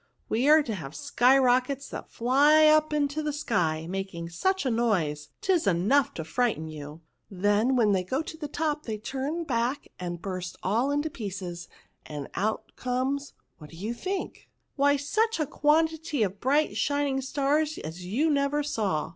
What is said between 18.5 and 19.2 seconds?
saw